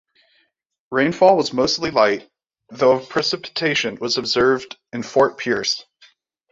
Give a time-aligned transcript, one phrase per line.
[0.89, 2.27] Rainfall was mostly light,
[2.69, 5.85] though of precipitation was observed in Fort Pierce.